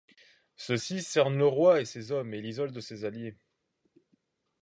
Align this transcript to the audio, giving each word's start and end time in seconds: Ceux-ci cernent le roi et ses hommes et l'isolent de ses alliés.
Ceux-ci 0.55 1.03
cernent 1.03 1.37
le 1.37 1.45
roi 1.45 1.79
et 1.79 1.85
ses 1.85 2.11
hommes 2.11 2.33
et 2.33 2.41
l'isolent 2.41 2.71
de 2.71 2.79
ses 2.79 3.05
alliés. 3.05 3.37